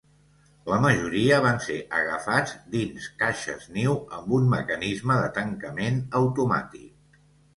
La 0.71 0.77
majoria 0.83 1.35
van 1.45 1.59
ser 1.65 1.75
agafats 1.97 2.53
dins 2.77 3.09
caixes 3.19 3.67
niu 3.77 3.93
amb 4.19 4.33
un 4.37 4.49
mecanisme 4.55 5.19
de 5.25 5.29
tancament 5.37 6.03
automàtic. 6.21 7.21